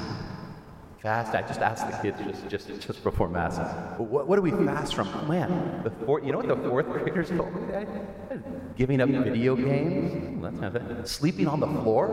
Fast. 1.03 1.35
I 1.35 1.41
just 1.41 1.59
asked 1.59 1.85
the 1.85 1.97
kids 1.97 2.17
just 2.47 2.69
just, 2.69 2.87
just 2.87 3.03
before 3.03 3.27
mass. 3.27 3.57
What, 3.97 4.25
what 4.25 4.37
do 4.37 4.41
we 4.41 4.51
fast 4.51 4.95
from? 4.95 5.09
Man, 5.27 5.81
the 5.83 5.89
four, 5.89 6.21
you 6.21 6.31
know 6.31 6.37
what 6.37 6.47
the 6.47 6.55
fourth 6.55 6.87
graders 6.87 7.27
told 7.27 7.53
me 7.53 7.59
today? 7.67 7.85
Giving 8.77 9.01
up 9.01 9.09
video 9.09 9.57
games. 9.57 10.41
That's 10.41 10.59
kind 10.61 10.77
of 10.77 11.05
Sleeping 11.05 11.45
on 11.45 11.59
the 11.59 11.67
floor. 11.67 12.07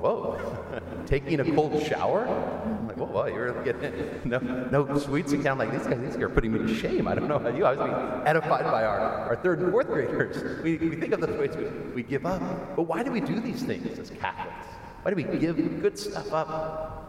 Whoa. 0.00 0.82
Taking 1.06 1.38
a 1.38 1.54
cold 1.54 1.80
shower. 1.84 2.26
I'm 2.26 2.88
like, 2.88 2.96
whoa, 2.96 3.06
whoa 3.06 3.26
you're 3.26 3.62
getting 3.62 3.92
no 4.24 4.38
no 4.72 4.98
sweets 4.98 5.30
and 5.30 5.46
I'm 5.46 5.58
like 5.58 5.70
these 5.70 5.86
guys, 5.86 6.00
these 6.00 6.14
guys 6.14 6.22
are 6.22 6.28
putting 6.28 6.52
me 6.52 6.58
to 6.58 6.74
shame. 6.74 7.06
I 7.06 7.14
don't 7.14 7.28
know 7.28 7.36
about 7.36 7.56
you. 7.56 7.64
I 7.64 7.76
was 7.76 7.78
being 7.78 8.26
edified 8.26 8.64
by 8.64 8.82
our, 8.82 8.98
our 9.28 9.36
third 9.36 9.60
and 9.60 9.70
fourth 9.70 9.86
graders. 9.86 10.64
We, 10.64 10.78
we 10.78 10.96
think 10.96 11.12
of 11.12 11.20
the 11.20 11.28
ways 11.28 11.56
we, 11.56 11.66
we 11.94 12.02
give 12.02 12.26
up. 12.26 12.42
But 12.74 12.88
why 12.88 13.04
do 13.04 13.12
we 13.12 13.20
do 13.20 13.38
these 13.38 13.62
things 13.62 13.96
as 14.00 14.10
Catholics? 14.10 14.66
Why 15.02 15.12
do 15.12 15.16
we 15.16 15.38
give 15.38 15.80
good 15.80 15.96
stuff 15.96 16.32
up? 16.32 17.05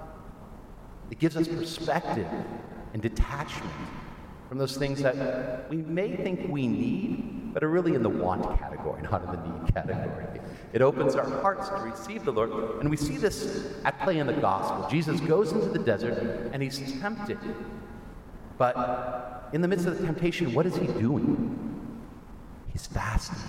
It 1.12 1.20
gives 1.20 1.38
us 1.38 1.48
perspective 1.48 2.28
and 2.94 3.02
detachment 3.02 3.72
from 4.50 4.58
those 4.58 4.78
things 4.78 5.02
that 5.02 5.70
we 5.70 5.78
may 5.78 6.16
think 6.16 6.50
we 6.50 6.68
need, 6.68 7.54
but 7.54 7.64
are 7.64 7.70
really 7.70 7.96
in 7.96 8.04
the 8.04 8.10
want 8.10 8.60
category, 8.60 9.02
not 9.04 9.24
in 9.24 9.32
the 9.32 9.48
need 9.48 9.74
category. 9.74 10.26
It 10.74 10.82
opens 10.82 11.16
our 11.16 11.30
hearts 11.42 11.70
to 11.70 11.76
receive 11.76 12.26
the 12.26 12.32
Lord. 12.32 12.80
And 12.80 12.90
we 12.90 12.98
see 12.98 13.18
this 13.18 13.74
at 13.84 14.00
play 14.02 14.20
in 14.20 14.28
the 14.28 14.34
gospel. 14.34 14.88
Jesus 14.90 15.20
goes 15.22 15.52
into 15.52 15.68
the 15.68 15.80
desert 15.80 16.52
and 16.54 16.62
he's 16.62 16.80
tempted. 17.00 17.40
But 18.58 19.50
in 19.54 19.62
the 19.62 19.68
midst 19.68 19.86
of 19.86 19.98
the 19.98 20.06
temptation, 20.06 20.54
what 20.54 20.66
is 20.66 20.76
he 20.76 20.88
doing? 20.88 21.54
He's 22.72 22.86
fasting. 22.86 23.40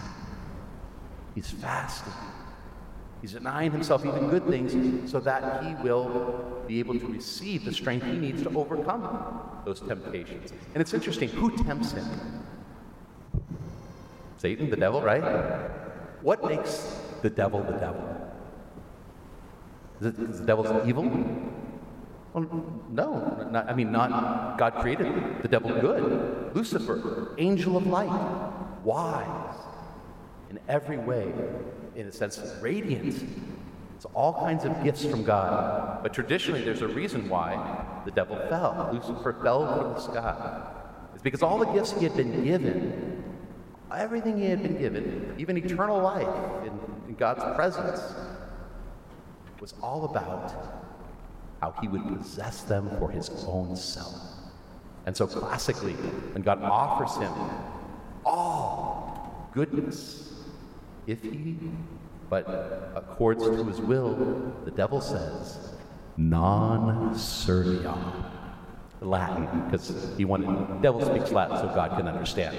He's 1.34 1.50
fasting. 1.50 2.12
He's 3.20 3.32
denying 3.32 3.72
himself 3.72 4.04
even 4.06 4.28
good 4.28 4.46
things 4.46 5.10
so 5.10 5.18
that 5.20 5.64
he 5.64 5.74
will 5.82 6.64
be 6.68 6.78
able 6.78 6.98
to 6.98 7.06
receive 7.06 7.64
the 7.64 7.72
strength 7.72 8.06
he 8.06 8.12
needs 8.12 8.42
to 8.42 8.50
overcome 8.50 9.40
those 9.64 9.80
temptations. 9.80 10.52
And 10.74 10.80
it's 10.80 10.94
interesting 10.94 11.28
who 11.30 11.56
tempts 11.56 11.92
him? 11.92 12.06
Satan, 14.36 14.70
the 14.70 14.76
devil, 14.76 15.02
right? 15.02 15.22
What 16.22 16.44
makes 16.44 17.00
the 17.22 17.30
devil 17.30 17.62
the 17.62 17.72
devil? 17.72 18.04
Is 20.00 20.06
it 20.06 20.20
because 20.20 20.40
the 20.40 20.46
devil's 20.46 20.86
evil? 20.86 21.04
Well, 22.32 22.44
no. 22.90 23.48
Not, 23.50 23.68
I 23.68 23.74
mean, 23.74 23.90
not 23.90 24.58
God 24.58 24.74
created 24.76 25.42
the 25.42 25.48
devil 25.48 25.70
good. 25.80 26.54
Lucifer, 26.54 27.34
angel 27.38 27.76
of 27.76 27.86
light, 27.86 28.84
wise 28.84 29.47
in 30.50 30.58
every 30.68 30.98
way 30.98 31.32
in 31.94 32.06
a 32.06 32.12
sense, 32.12 32.40
radiant. 32.60 33.28
It's 33.96 34.06
all 34.14 34.32
kinds 34.32 34.64
of 34.64 34.84
gifts 34.84 35.04
from 35.04 35.24
God. 35.24 36.02
But 36.02 36.14
traditionally, 36.14 36.62
there's 36.62 36.82
a 36.82 36.88
reason 36.88 37.28
why 37.28 37.84
the 38.04 38.12
devil 38.12 38.36
fell. 38.48 38.90
Lucifer 38.92 39.36
fell 39.42 39.76
from 39.76 39.94
the 39.94 40.00
sky. 40.00 40.72
It's 41.12 41.22
because 41.22 41.42
all 41.42 41.58
the 41.58 41.66
gifts 41.66 41.92
he 41.92 42.04
had 42.04 42.16
been 42.16 42.44
given, 42.44 43.24
everything 43.92 44.38
he 44.38 44.44
had 44.44 44.62
been 44.62 44.78
given, 44.78 45.34
even 45.36 45.58
eternal 45.58 46.00
life 46.00 46.28
in, 46.62 46.72
in 47.08 47.14
God's 47.16 47.42
presence, 47.56 48.00
was 49.60 49.74
all 49.82 50.04
about 50.04 50.52
how 51.60 51.74
he 51.80 51.88
would 51.88 52.06
possess 52.16 52.62
them 52.62 52.88
for 53.00 53.10
his 53.10 53.30
own 53.48 53.74
self. 53.74 54.14
And 55.06 55.16
so, 55.16 55.26
classically, 55.26 55.94
when 55.94 56.42
God 56.42 56.62
offers 56.62 57.16
him 57.16 57.32
all 58.24 59.50
goodness, 59.52 60.28
if 61.08 61.22
he 61.22 61.56
but 62.30 62.46
accords 62.94 63.42
to 63.42 63.64
his 63.64 63.80
will, 63.80 64.52
the 64.66 64.70
devil 64.70 65.00
says, 65.00 65.70
non 66.16 67.14
serviam. 67.14 68.24
Latin, 69.00 69.46
because 69.64 70.12
he 70.16 70.24
wanted, 70.24 70.48
the 70.48 70.82
devil 70.82 71.00
speaks 71.00 71.30
Latin 71.30 71.56
so 71.58 71.66
God 71.68 71.96
can 71.96 72.08
understand. 72.08 72.56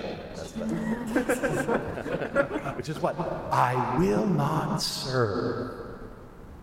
Which 2.78 2.88
is 2.88 2.98
what? 3.00 3.20
I 3.52 3.98
will 4.00 4.26
not 4.26 4.78
serve. 4.78 6.00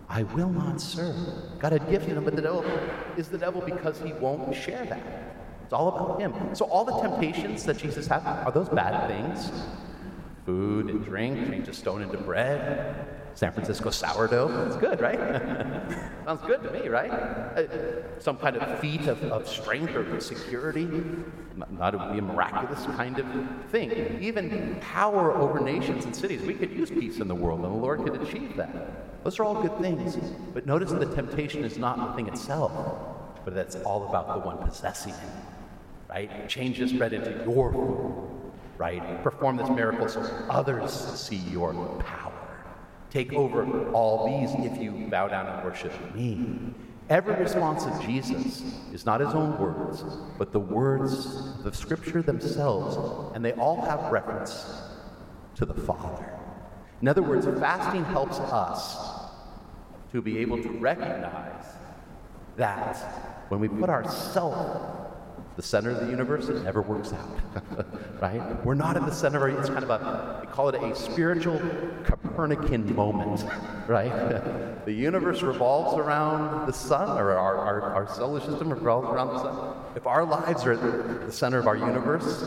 I 0.09 0.23
will 0.23 0.49
not 0.49 0.81
serve. 0.81 1.15
God 1.59 1.73
had 1.73 1.87
gifted 1.91 2.17
him, 2.17 2.23
but 2.23 2.35
the 2.35 2.41
devil 2.41 2.65
is 3.17 3.27
the 3.29 3.37
devil 3.37 3.61
because 3.61 4.01
he 4.01 4.13
won't 4.13 4.55
share 4.55 4.83
that. 4.85 5.35
It's 5.63 5.73
all 5.73 5.89
about 5.89 6.19
him. 6.19 6.33
So 6.55 6.65
all 6.65 6.83
the 6.83 6.99
temptations 6.99 7.63
that 7.65 7.77
Jesus 7.77 8.07
had, 8.07 8.23
are 8.25 8.51
those 8.51 8.69
bad 8.69 9.07
things? 9.07 9.51
Food 10.47 10.89
and 10.89 11.03
drink, 11.03 11.49
change 11.49 11.67
a 11.67 11.73
stone 11.73 12.01
into 12.01 12.17
bread. 12.17 13.05
San 13.35 13.51
Francisco 13.51 13.89
sourdough. 13.89 14.65
It's 14.65 14.77
good, 14.77 15.01
right? 15.01 15.19
Sounds 16.25 16.41
good 16.47 16.63
to 16.63 16.71
me, 16.71 16.87
right? 16.87 17.11
Uh, 17.11 18.19
some 18.19 18.37
kind 18.37 18.55
of 18.55 18.79
feat 18.79 19.07
of, 19.07 19.21
of 19.25 19.45
strength 19.45 19.93
or 19.93 20.19
security. 20.21 20.87
Not, 21.55 22.13
be 22.13 22.19
a 22.19 22.21
miraculous 22.21 22.85
kind 22.95 23.19
of 23.19 23.27
thing. 23.69 23.91
Even 24.21 24.77
power 24.79 25.33
over 25.33 25.59
nations 25.59 26.05
and 26.05 26.15
cities. 26.15 26.41
We 26.41 26.53
could 26.53 26.71
use 26.71 26.89
peace 26.89 27.19
in 27.19 27.27
the 27.27 27.35
world, 27.35 27.59
and 27.59 27.73
the 27.73 27.77
Lord 27.77 28.03
could 28.05 28.19
achieve 28.21 28.55
that. 28.55 29.23
Those 29.25 29.39
are 29.39 29.43
all 29.43 29.61
good 29.61 29.77
things. 29.79 30.15
But 30.53 30.65
notice 30.65 30.91
the 30.91 31.13
temptation 31.13 31.65
is 31.65 31.77
not 31.77 31.97
the 31.97 32.13
thing 32.15 32.27
itself, 32.27 32.71
but 33.43 33.53
that's 33.53 33.75
all 33.75 34.07
about 34.07 34.33
the 34.33 34.47
one 34.47 34.57
possessing 34.65 35.13
it. 35.13 35.29
Right? 36.09 36.47
Change 36.47 36.79
this 36.79 36.93
bread 36.93 37.11
into 37.11 37.43
your 37.43 37.73
food 37.73 38.36
right? 38.77 39.23
Perform 39.23 39.57
this 39.57 39.69
miracle 39.69 40.07
so 40.07 40.21
others 40.49 40.91
see 40.91 41.37
your 41.37 41.73
power. 41.99 42.33
Take 43.09 43.33
over 43.33 43.91
all 43.91 44.27
these 44.27 44.53
if 44.71 44.81
you 44.81 45.07
bow 45.09 45.27
down 45.27 45.47
and 45.47 45.63
worship 45.63 45.93
me. 46.13 46.73
Every 47.09 47.35
response 47.35 47.85
of 47.85 48.01
Jesus 48.01 48.61
is 48.91 49.05
not 49.05 49.21
his 49.21 49.33
own 49.33 49.57
words, 49.57 50.03
but 50.37 50.51
the 50.51 50.59
words 50.59 51.25
of 51.57 51.63
the 51.63 51.73
scripture 51.73 52.21
themselves, 52.21 53.33
and 53.33 53.43
they 53.43 53.53
all 53.53 53.81
have 53.81 54.11
reference 54.11 54.81
to 55.55 55.65
the 55.65 55.73
Father. 55.73 56.33
In 57.01 57.07
other 57.07 57.21
words, 57.21 57.45
fasting 57.59 58.03
helps 58.03 58.39
us 58.39 58.97
to 60.11 60.21
be 60.21 60.39
able 60.39 60.61
to 60.61 60.69
recognize 60.69 61.65
that 62.57 62.97
when 63.47 63.61
we 63.61 63.69
put 63.69 63.89
ourselves 63.89 64.96
the 65.57 65.63
center 65.63 65.89
of 65.89 65.99
the 65.99 66.05
universe, 66.05 66.49
it 66.49 66.63
never 66.63 66.83
works 66.83 67.11
out, 67.13 67.29
right? 68.21 68.63
We're 68.63 68.75
not 68.75 68.95
in 68.95 69.05
the 69.05 69.11
center 69.11 69.47
of 69.47 69.55
it. 69.55 69.59
it's 69.59 69.69
kind 69.69 69.83
of 69.83 69.89
a, 69.89 70.39
we 70.41 70.47
call 70.47 70.69
it 70.69 70.75
a 70.75 70.95
spiritual 70.95 71.59
Copernican 72.03 72.95
moment, 72.95 73.43
right? 73.87 74.11
the 74.85 74.93
universe 74.93 75.41
revolves 75.41 75.97
around 75.97 76.67
the 76.67 76.73
sun, 76.73 77.17
or 77.17 77.31
our, 77.31 77.57
our, 77.57 77.81
our 77.81 78.07
solar 78.13 78.39
system 78.39 78.69
revolves 78.71 79.09
around 79.09 79.29
the 79.29 79.39
sun. 79.39 79.75
If 79.95 80.05
our 80.05 80.23
lives 80.23 80.63
are 80.63 80.73
at 80.73 81.25
the 81.25 81.31
center 81.31 81.57
of 81.57 81.65
our 81.65 81.75
universe, 81.75 82.43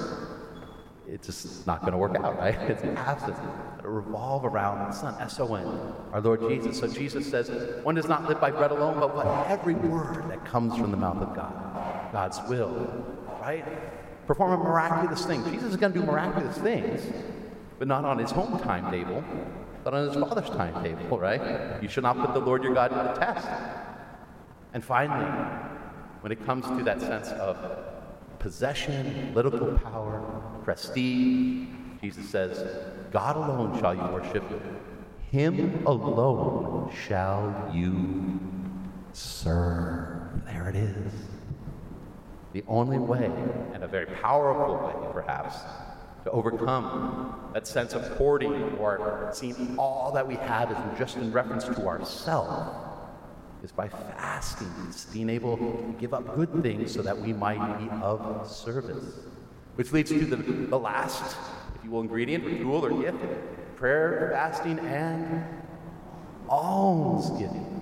it's 1.08 1.26
just 1.26 1.66
not 1.66 1.80
going 1.80 1.92
to 1.92 1.98
work 1.98 2.14
out, 2.14 2.38
right? 2.38 2.54
It's 2.70 2.84
absent. 2.84 3.36
It'll 3.80 3.90
revolve 3.90 4.44
around 4.44 4.88
the 4.88 4.92
sun. 4.92 5.20
S-O-N, 5.20 5.66
our 6.12 6.20
Lord 6.20 6.48
Jesus. 6.48 6.78
So 6.78 6.86
Jesus 6.86 7.28
says, 7.28 7.50
one 7.82 7.96
does 7.96 8.06
not 8.06 8.28
live 8.28 8.40
by 8.40 8.52
bread 8.52 8.70
alone, 8.70 9.00
but 9.00 9.16
by 9.16 9.46
every 9.48 9.74
word 9.74 10.30
that 10.30 10.44
comes 10.44 10.76
from 10.76 10.92
the 10.92 10.96
mouth 10.96 11.16
of 11.16 11.34
God. 11.34 11.52
God's 12.12 12.40
will, 12.48 13.04
right? 13.40 13.64
Perform 14.26 14.52
a 14.52 14.64
miraculous 14.64 15.24
thing. 15.24 15.44
Jesus 15.44 15.70
is 15.70 15.76
going 15.76 15.92
to 15.92 16.00
do 16.00 16.04
miraculous 16.04 16.56
things, 16.58 17.02
but 17.78 17.88
not 17.88 18.04
on 18.04 18.18
his 18.18 18.30
home 18.30 18.58
timetable, 18.60 19.24
but 19.82 19.94
on 19.94 20.08
his 20.08 20.16
Father's 20.16 20.50
timetable, 20.50 21.18
right? 21.18 21.82
You 21.82 21.88
should 21.88 22.02
not 22.02 22.18
put 22.18 22.34
the 22.34 22.40
Lord 22.40 22.62
your 22.62 22.74
God 22.74 22.88
to 22.88 22.94
the 22.94 23.12
test. 23.14 23.48
And 24.72 24.84
finally, 24.84 25.30
when 26.20 26.32
it 26.32 26.44
comes 26.44 26.66
to 26.66 26.84
that 26.84 27.00
sense 27.00 27.28
of 27.28 27.56
possession, 28.38 29.30
political 29.32 29.78
power, 29.78 30.42
prestige, 30.64 31.68
Jesus 32.00 32.28
says, 32.28 32.84
God 33.10 33.36
alone 33.36 33.78
shall 33.80 33.94
you 33.94 34.02
worship, 34.12 34.44
Him 35.30 35.82
alone 35.86 36.90
shall 37.06 37.70
you 37.74 38.40
serve. 39.12 40.44
There 40.46 40.68
it 40.68 40.76
is. 40.76 41.12
The 42.52 42.64
only 42.66 42.98
way, 42.98 43.30
and 43.72 43.84
a 43.84 43.88
very 43.88 44.06
powerful 44.06 44.74
way 44.86 45.12
perhaps, 45.12 45.56
to 46.24 46.30
overcome 46.30 47.50
that 47.54 47.66
sense 47.66 47.92
of 47.92 48.06
hoarding 48.16 48.76
or 48.78 49.30
seeing 49.32 49.76
all 49.78 50.12
that 50.12 50.26
we 50.26 50.34
have 50.36 50.70
is 50.70 50.98
just 50.98 51.16
in 51.16 51.32
reference 51.32 51.64
to 51.64 51.86
ourselves 51.86 52.90
is 53.62 53.72
by 53.72 53.88
fasting, 53.88 54.72
it's 54.88 55.04
being 55.06 55.28
able 55.28 55.56
to 55.56 55.94
give 55.98 56.14
up 56.14 56.34
good 56.34 56.62
things 56.62 56.92
so 56.92 57.02
that 57.02 57.18
we 57.18 57.32
might 57.32 57.78
be 57.78 57.90
of 58.02 58.50
service. 58.50 59.20
Which 59.74 59.92
leads 59.92 60.10
to 60.10 60.24
the, 60.24 60.36
the 60.36 60.78
last, 60.78 61.36
if 61.74 61.84
you 61.84 61.90
will, 61.90 62.00
ingredient 62.00 62.44
tool 62.44 62.84
or 62.84 63.02
gift 63.02 63.18
prayer, 63.76 64.28
fasting, 64.32 64.78
and 64.80 65.42
almsgiving. 66.48 67.80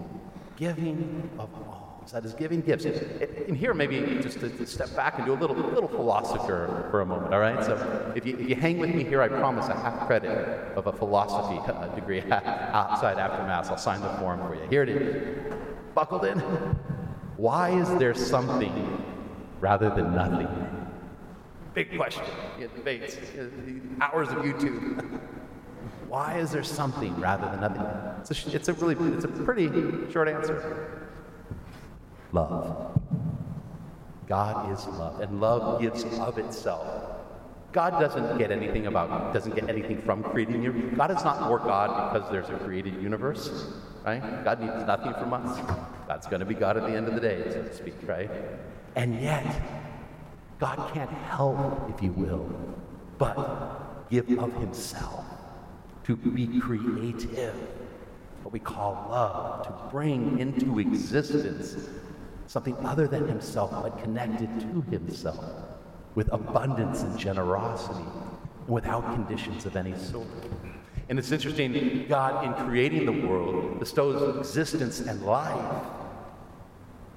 Giving 0.56 1.28
of 1.38 1.52
alms. 1.54 1.77
That 2.12 2.24
is 2.24 2.32
giving 2.32 2.62
gifts. 2.62 2.86
And 2.86 3.56
here, 3.56 3.74
maybe 3.74 4.18
just 4.22 4.40
to 4.40 4.66
step 4.66 4.94
back 4.96 5.18
and 5.18 5.26
do 5.26 5.34
a 5.34 5.34
little, 5.34 5.56
little 5.56 5.88
philosopher 5.88 6.88
for 6.90 7.02
a 7.02 7.06
moment, 7.06 7.34
all 7.34 7.40
right? 7.40 7.62
So 7.62 8.12
if 8.16 8.24
you, 8.24 8.38
if 8.38 8.48
you 8.48 8.54
hang 8.54 8.78
with 8.78 8.94
me 8.94 9.04
here, 9.04 9.20
I 9.20 9.28
promise 9.28 9.68
a 9.68 9.74
half 9.74 10.06
credit 10.06 10.30
of 10.74 10.86
a 10.86 10.92
philosophy 10.92 11.58
uh, 11.70 11.88
degree 11.88 12.22
outside 12.30 13.18
after 13.18 13.42
Mass. 13.44 13.68
I'll 13.68 13.76
sign 13.76 14.00
the 14.00 14.08
form 14.14 14.40
for 14.40 14.54
you. 14.54 14.66
Here 14.70 14.82
it 14.82 14.88
is. 14.88 15.54
Buckled 15.94 16.24
in. 16.24 16.38
Why 17.36 17.70
is 17.70 17.88
there 17.98 18.14
something 18.14 19.04
rather 19.60 19.90
than 19.90 20.14
nothing? 20.14 20.48
Big 21.74 21.94
question. 21.94 22.24
Debates, 22.58 23.18
hours 24.00 24.28
of 24.28 24.38
YouTube. 24.38 25.20
Why 26.08 26.38
is 26.38 26.52
there 26.52 26.64
something 26.64 27.14
rather 27.20 27.50
than 27.50 27.60
nothing? 27.60 27.82
It's 28.20 28.46
a, 28.46 28.56
it's 28.56 28.68
a 28.68 28.72
really, 28.72 28.96
it's 29.14 29.24
a 29.24 29.28
pretty 29.28 29.68
short 30.10 30.26
answer. 30.26 31.07
Love. 32.32 33.00
God 34.26 34.70
is 34.72 34.86
love, 34.86 35.20
and 35.20 35.40
love 35.40 35.80
gives 35.80 36.04
of 36.04 36.36
itself. 36.36 37.16
God 37.72 37.98
doesn't 38.00 38.38
get 38.38 38.50
anything 38.50 38.86
about, 38.86 39.32
doesn't 39.32 39.54
get 39.54 39.68
anything 39.68 40.00
from 40.02 40.22
creating 40.22 40.62
you. 40.62 40.72
God 40.96 41.10
is 41.10 41.24
not 41.24 41.42
more 41.42 41.58
God 41.58 42.12
because 42.12 42.30
there's 42.30 42.48
a 42.50 42.58
created 42.64 43.00
universe, 43.02 43.72
right? 44.04 44.44
God 44.44 44.60
needs 44.60 44.86
nothing 44.86 45.12
from 45.14 45.32
us. 45.32 45.58
God's 46.06 46.26
going 46.26 46.40
to 46.40 46.46
be 46.46 46.54
God 46.54 46.76
at 46.76 46.84
the 46.84 46.94
end 46.94 47.08
of 47.08 47.14
the 47.14 47.20
day, 47.20 47.42
so 47.50 47.62
to 47.62 47.74
speak, 47.74 47.94
right? 48.06 48.30
And 48.96 49.20
yet, 49.20 49.62
God 50.58 50.90
can't 50.92 51.10
help, 51.10 51.90
if 51.94 52.02
you 52.02 52.12
will, 52.12 52.50
but 53.16 54.08
give 54.10 54.30
of 54.38 54.52
Himself 54.54 55.24
to 56.04 56.16
be 56.16 56.58
creative, 56.58 57.54
what 58.42 58.52
we 58.52 58.58
call 58.58 59.08
love, 59.10 59.66
to 59.66 59.90
bring 59.90 60.38
into 60.38 60.78
existence 60.78 61.76
something 62.48 62.74
other 62.84 63.06
than 63.06 63.28
himself, 63.28 63.70
but 63.70 64.02
connected 64.02 64.48
to 64.58 64.80
himself 64.90 65.44
with 66.14 66.32
abundance 66.32 67.02
and 67.02 67.16
generosity 67.18 68.00
and 68.00 68.68
without 68.68 69.04
conditions 69.14 69.66
of 69.66 69.76
any 69.76 69.96
sort. 69.96 70.26
And 71.10 71.18
it's 71.18 71.30
interesting, 71.30 72.06
God, 72.08 72.44
in 72.44 72.66
creating 72.66 73.04
the 73.04 73.26
world, 73.26 73.78
bestows 73.78 74.38
existence 74.38 75.00
and 75.00 75.22
life, 75.22 75.84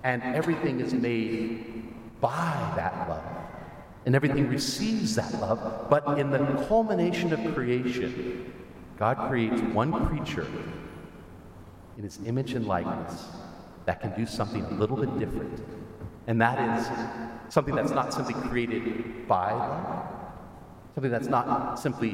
and 0.03 0.21
everything 0.21 0.81
is 0.81 0.93
made 0.93 1.85
by 2.19 2.73
that 2.75 3.09
love. 3.09 3.23
And 4.05 4.15
everything 4.15 4.49
receives 4.49 5.15
that 5.15 5.33
love, 5.35 5.87
but 5.89 6.19
in 6.19 6.29
the 6.29 6.39
culmination 6.67 7.31
of 7.31 7.53
creation, 7.53 8.51
God 8.97 9.29
creates 9.29 9.61
one 9.61 10.07
creature 10.07 10.47
in 11.97 12.03
his 12.03 12.19
image 12.25 12.53
and 12.53 12.65
likeness 12.65 13.27
that 13.85 14.01
can 14.01 14.13
do 14.15 14.25
something 14.25 14.63
a 14.63 14.73
little 14.73 14.97
bit 14.97 15.19
different. 15.19 15.61
And 16.27 16.39
that 16.41 16.79
is 16.79 16.87
something 17.53 17.75
that's 17.75 17.91
not 17.91 18.13
simply 18.13 18.33
created 18.33 19.27
by 19.27 19.51
love, 19.51 20.05
something 20.95 21.11
that's 21.11 21.27
not 21.27 21.79
simply 21.79 22.11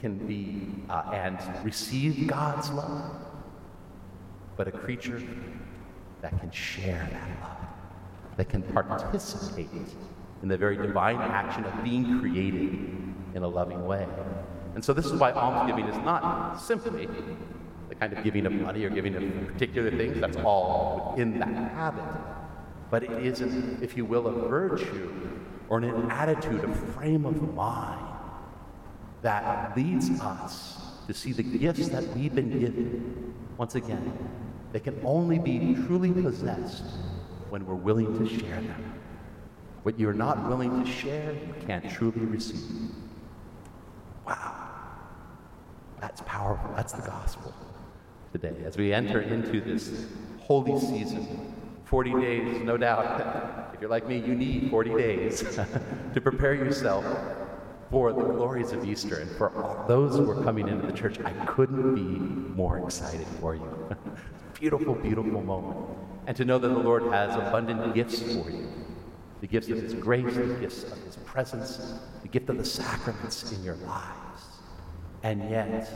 can 0.00 0.18
be 0.26 0.68
uh, 0.88 1.10
and 1.12 1.38
receive 1.64 2.26
God's 2.26 2.70
love, 2.70 3.16
but 4.56 4.68
a 4.68 4.72
creature 4.72 5.22
that 6.20 6.38
can 6.40 6.50
share 6.50 7.08
that 7.12 7.40
love, 7.40 7.56
that 8.36 8.48
can 8.48 8.62
participate 8.62 9.68
in 10.42 10.48
the 10.48 10.56
very 10.56 10.76
divine 10.76 11.16
action 11.16 11.64
of 11.64 11.84
being 11.84 12.20
created 12.20 12.78
in 13.34 13.42
a 13.42 13.48
loving 13.48 13.86
way. 13.86 14.06
And 14.74 14.84
so 14.84 14.92
this 14.92 15.06
is 15.06 15.12
why 15.12 15.32
almsgiving 15.32 15.86
is 15.86 15.96
not 15.98 16.56
simply 16.60 17.08
the 17.92 17.98
kind 17.98 18.12
of 18.14 18.24
giving 18.24 18.46
of 18.46 18.52
money 18.52 18.84
or 18.84 18.90
giving 18.90 19.14
of 19.14 19.46
particular 19.46 19.90
things. 19.90 20.18
That's 20.18 20.38
all 20.38 21.10
within 21.10 21.38
that 21.38 21.72
habit. 21.72 22.04
But 22.90 23.02
it 23.02 23.10
is, 23.10 23.42
if 23.82 23.98
you 23.98 24.06
will, 24.06 24.26
a 24.28 24.48
virtue 24.48 25.12
or 25.68 25.78
an 25.78 26.10
attitude, 26.10 26.64
a 26.64 26.74
frame 26.92 27.26
of 27.26 27.54
mind 27.54 28.06
that 29.20 29.76
leads 29.76 30.08
us 30.20 30.80
to 31.06 31.12
see 31.12 31.32
the 31.32 31.42
gifts 31.42 31.88
that 31.88 32.04
we've 32.16 32.34
been 32.34 32.58
given. 32.58 33.34
Once 33.58 33.74
again, 33.74 34.12
they 34.72 34.80
can 34.80 34.98
only 35.04 35.38
be 35.38 35.74
truly 35.86 36.12
possessed 36.12 36.84
when 37.50 37.66
we're 37.66 37.74
willing 37.74 38.18
to 38.18 38.26
share 38.26 38.62
them. 38.62 39.00
What 39.82 40.00
you're 40.00 40.14
not 40.14 40.48
willing 40.48 40.82
to 40.82 40.90
share, 40.90 41.34
you 41.34 41.54
can't 41.66 41.90
truly 41.90 42.20
receive. 42.20 42.90
Wow. 44.26 44.70
That's 46.00 46.22
powerful. 46.24 46.72
That's 46.74 46.94
the 46.94 47.02
gospel 47.02 47.52
today. 48.32 48.54
As 48.64 48.76
we 48.76 48.92
enter 48.92 49.20
into 49.20 49.60
this 49.60 50.06
holy 50.40 50.80
season, 50.80 51.54
40 51.84 52.12
days, 52.20 52.62
no 52.64 52.76
doubt. 52.76 53.58
If 53.74 53.80
you're 53.80 53.90
like 53.90 54.06
me, 54.06 54.18
you 54.18 54.34
need 54.34 54.70
40 54.70 54.94
days 54.94 55.40
to 56.14 56.20
prepare 56.20 56.54
yourself 56.54 57.04
for 57.90 58.12
the 58.12 58.22
glories 58.22 58.70
of 58.72 58.84
Easter. 58.84 59.16
And 59.16 59.30
for 59.32 59.50
all 59.56 59.84
those 59.88 60.16
who 60.16 60.30
are 60.30 60.42
coming 60.42 60.68
into 60.68 60.86
the 60.86 60.92
church, 60.92 61.18
I 61.20 61.32
couldn't 61.46 61.94
be 61.94 62.00
more 62.54 62.78
excited 62.78 63.26
for 63.40 63.56
you. 63.56 63.96
beautiful, 64.60 64.94
beautiful 64.94 65.42
moment. 65.42 65.76
And 66.26 66.36
to 66.36 66.44
know 66.44 66.58
that 66.58 66.68
the 66.68 66.78
Lord 66.78 67.02
has 67.12 67.34
abundant 67.34 67.94
gifts 67.94 68.20
for 68.20 68.50
you 68.50 68.68
the 69.40 69.48
gifts 69.48 69.68
of 69.68 69.82
His 69.82 69.92
grace, 69.94 70.34
the 70.36 70.56
gifts 70.60 70.84
of 70.84 70.96
His 71.02 71.16
presence, 71.16 71.98
the 72.22 72.28
gift 72.28 72.48
of 72.48 72.58
the 72.58 72.64
sacraments 72.64 73.50
in 73.50 73.64
your 73.64 73.74
lives. 73.74 74.44
And 75.24 75.50
yet, 75.50 75.92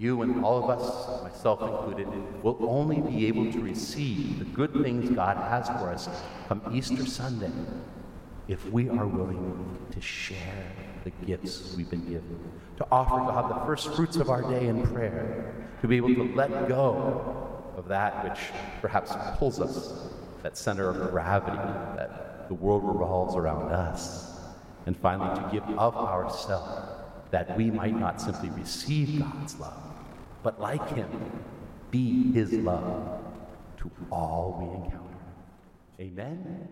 you 0.00 0.22
and 0.22 0.42
all 0.42 0.64
of 0.64 0.70
us, 0.70 1.22
myself 1.22 1.60
included, 1.60 2.08
will 2.42 2.56
only 2.62 3.02
be 3.02 3.26
able 3.26 3.52
to 3.52 3.60
receive 3.60 4.38
the 4.38 4.46
good 4.46 4.72
things 4.82 5.10
God 5.10 5.36
has 5.36 5.68
for 5.68 5.90
us 5.90 6.08
from 6.48 6.62
Easter 6.72 7.04
Sunday 7.04 7.52
if 8.48 8.64
we 8.70 8.88
are 8.88 9.06
willing 9.06 9.76
to 9.90 10.00
share 10.00 10.72
the 11.04 11.10
gifts 11.26 11.74
we've 11.76 11.90
been 11.90 12.04
given, 12.04 12.40
to 12.78 12.86
offer 12.90 13.16
God 13.16 13.50
the 13.50 13.66
first 13.66 13.92
fruits 13.94 14.16
of 14.16 14.30
our 14.30 14.42
day 14.42 14.68
in 14.68 14.82
prayer, 14.86 15.54
to 15.82 15.88
be 15.88 15.98
able 15.98 16.14
to 16.14 16.34
let 16.34 16.66
go 16.66 17.62
of 17.76 17.86
that 17.88 18.24
which 18.24 18.38
perhaps 18.80 19.12
pulls 19.38 19.60
us, 19.60 20.08
that 20.42 20.56
center 20.56 20.88
of 20.88 21.10
gravity, 21.10 21.56
that 21.96 22.48
the 22.48 22.54
world 22.54 22.82
revolves 22.84 23.36
around 23.36 23.70
us, 23.70 24.40
and 24.86 24.96
finally 24.96 25.34
to 25.36 25.48
give 25.52 25.64
of 25.78 25.94
ourselves 25.94 26.88
that 27.30 27.56
we 27.56 27.70
might 27.70 27.98
not 27.98 28.20
simply 28.20 28.50
receive 28.50 29.20
God's 29.20 29.58
love, 29.60 29.89
but 30.42 30.60
like 30.60 30.88
Him, 30.90 31.08
be 31.90 32.32
His 32.32 32.52
love 32.52 33.22
to 33.78 33.90
all 34.10 34.56
we 34.60 34.84
encounter. 34.84 35.00
Amen. 36.00 36.68